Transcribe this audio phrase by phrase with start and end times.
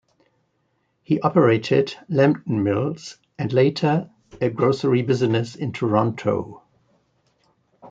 [1.03, 4.09] He operated Lambton Mills and later
[4.41, 6.63] a grocery business in Toronto.